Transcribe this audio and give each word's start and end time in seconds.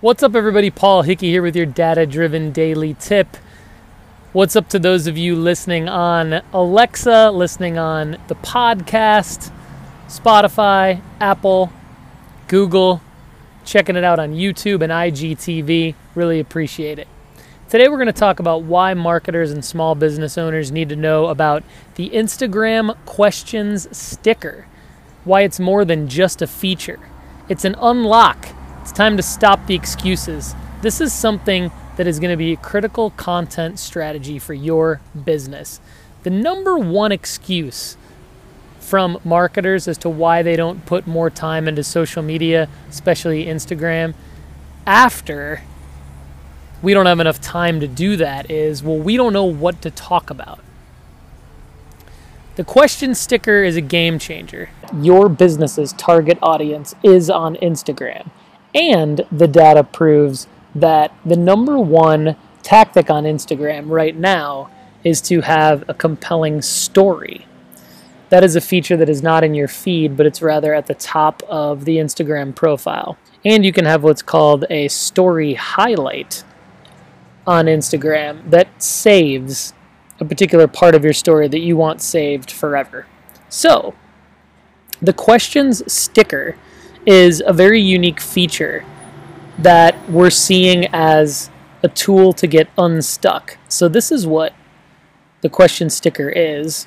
What's 0.00 0.22
up, 0.22 0.36
everybody? 0.36 0.70
Paul 0.70 1.02
Hickey 1.02 1.28
here 1.28 1.42
with 1.42 1.56
your 1.56 1.66
data 1.66 2.06
driven 2.06 2.52
daily 2.52 2.94
tip. 2.94 3.36
What's 4.32 4.54
up 4.54 4.68
to 4.68 4.78
those 4.78 5.08
of 5.08 5.18
you 5.18 5.34
listening 5.34 5.88
on 5.88 6.40
Alexa, 6.52 7.32
listening 7.32 7.78
on 7.78 8.16
the 8.28 8.36
podcast, 8.36 9.50
Spotify, 10.06 11.02
Apple, 11.20 11.72
Google, 12.46 13.02
checking 13.64 13.96
it 13.96 14.04
out 14.04 14.20
on 14.20 14.34
YouTube 14.34 14.82
and 14.82 14.92
IGTV? 14.92 15.96
Really 16.14 16.38
appreciate 16.38 17.00
it. 17.00 17.08
Today, 17.68 17.88
we're 17.88 17.96
going 17.96 18.06
to 18.06 18.12
talk 18.12 18.38
about 18.38 18.62
why 18.62 18.94
marketers 18.94 19.50
and 19.50 19.64
small 19.64 19.96
business 19.96 20.38
owners 20.38 20.70
need 20.70 20.90
to 20.90 20.96
know 20.96 21.26
about 21.26 21.64
the 21.96 22.10
Instagram 22.10 22.96
questions 23.04 23.88
sticker, 23.90 24.68
why 25.24 25.40
it's 25.40 25.58
more 25.58 25.84
than 25.84 26.08
just 26.08 26.40
a 26.40 26.46
feature. 26.46 27.00
It's 27.48 27.64
an 27.64 27.74
unlock 27.80 28.46
it's 28.88 28.96
time 28.96 29.18
to 29.18 29.22
stop 29.22 29.66
the 29.66 29.74
excuses. 29.74 30.54
This 30.80 31.02
is 31.02 31.12
something 31.12 31.70
that 31.98 32.06
is 32.06 32.18
going 32.18 32.30
to 32.30 32.38
be 32.38 32.54
a 32.54 32.56
critical 32.56 33.10
content 33.10 33.78
strategy 33.78 34.38
for 34.38 34.54
your 34.54 35.02
business. 35.26 35.78
The 36.22 36.30
number 36.30 36.78
one 36.78 37.12
excuse 37.12 37.98
from 38.80 39.18
marketers 39.26 39.88
as 39.88 39.98
to 39.98 40.08
why 40.08 40.42
they 40.42 40.56
don't 40.56 40.86
put 40.86 41.06
more 41.06 41.28
time 41.28 41.68
into 41.68 41.84
social 41.84 42.22
media, 42.22 42.66
especially 42.88 43.44
Instagram, 43.44 44.14
after 44.86 45.62
we 46.80 46.94
don't 46.94 47.04
have 47.04 47.20
enough 47.20 47.42
time 47.42 47.80
to 47.80 47.86
do 47.86 48.16
that 48.16 48.50
is 48.50 48.82
well, 48.82 48.98
we 48.98 49.18
don't 49.18 49.34
know 49.34 49.44
what 49.44 49.82
to 49.82 49.90
talk 49.90 50.30
about. 50.30 50.60
The 52.56 52.64
question 52.64 53.14
sticker 53.14 53.62
is 53.62 53.76
a 53.76 53.82
game 53.82 54.18
changer. 54.18 54.70
Your 54.94 55.28
business's 55.28 55.92
target 55.92 56.38
audience 56.40 56.94
is 57.02 57.28
on 57.28 57.56
Instagram. 57.56 58.30
And 58.74 59.24
the 59.32 59.48
data 59.48 59.82
proves 59.84 60.46
that 60.74 61.12
the 61.24 61.36
number 61.36 61.78
one 61.78 62.36
tactic 62.62 63.10
on 63.10 63.24
Instagram 63.24 63.88
right 63.88 64.16
now 64.16 64.70
is 65.04 65.20
to 65.22 65.40
have 65.40 65.84
a 65.88 65.94
compelling 65.94 66.60
story. 66.60 67.46
That 68.28 68.44
is 68.44 68.56
a 68.56 68.60
feature 68.60 68.96
that 68.96 69.08
is 69.08 69.22
not 69.22 69.42
in 69.42 69.54
your 69.54 69.68
feed, 69.68 70.16
but 70.16 70.26
it's 70.26 70.42
rather 70.42 70.74
at 70.74 70.86
the 70.86 70.94
top 70.94 71.42
of 71.48 71.86
the 71.86 71.96
Instagram 71.96 72.54
profile. 72.54 73.16
And 73.44 73.64
you 73.64 73.72
can 73.72 73.86
have 73.86 74.02
what's 74.02 74.22
called 74.22 74.66
a 74.68 74.88
story 74.88 75.54
highlight 75.54 76.44
on 77.46 77.66
Instagram 77.66 78.50
that 78.50 78.82
saves 78.82 79.72
a 80.20 80.24
particular 80.24 80.66
part 80.66 80.94
of 80.94 81.04
your 81.04 81.12
story 81.12 81.48
that 81.48 81.60
you 81.60 81.76
want 81.76 82.02
saved 82.02 82.50
forever. 82.50 83.06
So, 83.48 83.94
the 85.00 85.12
questions 85.12 85.90
sticker 85.90 86.56
is 87.08 87.42
a 87.46 87.54
very 87.54 87.80
unique 87.80 88.20
feature 88.20 88.84
that 89.58 90.10
we're 90.10 90.28
seeing 90.28 90.84
as 90.92 91.48
a 91.82 91.88
tool 91.88 92.34
to 92.34 92.46
get 92.46 92.68
unstuck. 92.76 93.56
So 93.66 93.88
this 93.88 94.12
is 94.12 94.26
what 94.26 94.52
the 95.40 95.48
question 95.48 95.88
sticker 95.88 96.28
is. 96.28 96.86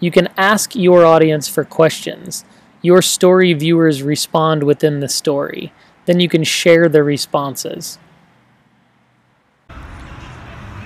You 0.00 0.10
can 0.10 0.28
ask 0.36 0.76
your 0.76 1.06
audience 1.06 1.48
for 1.48 1.64
questions. 1.64 2.44
Your 2.82 3.00
story 3.00 3.54
viewers 3.54 4.02
respond 4.02 4.64
within 4.64 5.00
the 5.00 5.08
story. 5.08 5.72
Then 6.04 6.20
you 6.20 6.28
can 6.28 6.44
share 6.44 6.86
the 6.86 7.02
responses. 7.02 7.98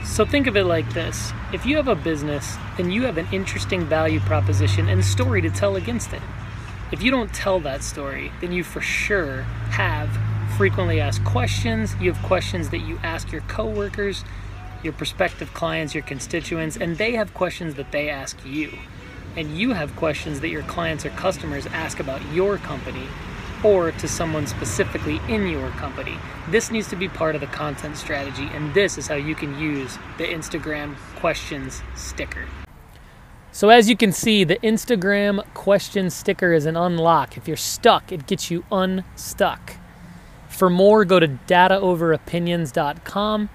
So 0.04 0.24
think 0.24 0.46
of 0.46 0.56
it 0.56 0.64
like 0.64 0.94
this. 0.94 1.32
If 1.52 1.66
you 1.66 1.76
have 1.78 1.88
a 1.88 1.96
business, 1.96 2.56
then 2.76 2.92
you 2.92 3.02
have 3.02 3.18
an 3.18 3.26
interesting 3.32 3.84
value 3.84 4.20
proposition 4.20 4.88
and 4.88 5.04
story 5.04 5.42
to 5.42 5.50
tell 5.50 5.74
against 5.74 6.12
it. 6.12 6.22
If 6.90 7.02
you 7.02 7.10
don't 7.10 7.34
tell 7.34 7.60
that 7.60 7.82
story, 7.82 8.32
then 8.40 8.50
you 8.50 8.64
for 8.64 8.80
sure 8.80 9.42
have 9.72 10.08
frequently 10.56 11.00
asked 11.00 11.22
questions. 11.22 11.94
You 12.00 12.10
have 12.10 12.24
questions 12.24 12.70
that 12.70 12.78
you 12.78 12.98
ask 13.02 13.30
your 13.30 13.42
coworkers, 13.42 14.24
your 14.82 14.94
prospective 14.94 15.52
clients, 15.52 15.94
your 15.94 16.02
constituents, 16.02 16.78
and 16.78 16.96
they 16.96 17.12
have 17.12 17.34
questions 17.34 17.74
that 17.74 17.92
they 17.92 18.08
ask 18.08 18.38
you. 18.46 18.78
And 19.36 19.58
you 19.58 19.72
have 19.72 19.94
questions 19.96 20.40
that 20.40 20.48
your 20.48 20.62
clients 20.62 21.04
or 21.04 21.10
customers 21.10 21.66
ask 21.66 22.00
about 22.00 22.22
your 22.32 22.56
company 22.56 23.06
or 23.62 23.92
to 23.92 24.08
someone 24.08 24.46
specifically 24.46 25.20
in 25.28 25.46
your 25.46 25.68
company. 25.72 26.16
This 26.48 26.70
needs 26.70 26.88
to 26.88 26.96
be 26.96 27.08
part 27.08 27.34
of 27.34 27.42
the 27.42 27.48
content 27.48 27.98
strategy, 27.98 28.48
and 28.54 28.72
this 28.72 28.96
is 28.96 29.08
how 29.08 29.16
you 29.16 29.34
can 29.34 29.58
use 29.58 29.98
the 30.16 30.24
Instagram 30.24 30.96
questions 31.16 31.82
sticker. 31.94 32.46
So 33.58 33.70
as 33.70 33.90
you 33.90 33.96
can 33.96 34.12
see, 34.12 34.44
the 34.44 34.58
Instagram 34.58 35.42
question 35.52 36.10
sticker 36.10 36.52
is 36.52 36.64
an 36.64 36.76
unlock. 36.76 37.36
If 37.36 37.48
you're 37.48 37.56
stuck, 37.56 38.12
it 38.12 38.28
gets 38.28 38.52
you 38.52 38.64
unstuck. 38.70 39.74
For 40.48 40.70
more, 40.70 41.04
go 41.04 41.18
to 41.18 41.26
dataoveropinions.com. 41.26 43.48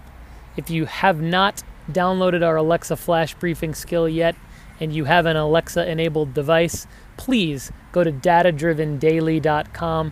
If 0.57 0.69
you 0.69 0.87
have 0.87 1.21
not 1.21 1.63
downloaded 1.89 2.45
our 2.45 2.57
Alexa 2.57 2.97
flash 2.97 3.33
briefing 3.35 3.73
skill 3.73 4.09
yet 4.09 4.35
and 4.77 4.93
you 4.93 5.05
have 5.05 5.25
an 5.25 5.37
Alexa 5.37 5.89
enabled 5.89 6.33
device, 6.33 6.85
please 7.15 7.71
go 7.93 8.03
to 8.03 8.11
datadrivendaily.com. 8.11 10.11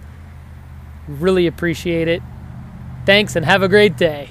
Really 1.09 1.47
appreciate 1.47 2.07
it. 2.07 2.23
Thanks 3.05 3.35
and 3.35 3.45
have 3.45 3.61
a 3.61 3.67
great 3.67 3.97
day. 3.97 4.29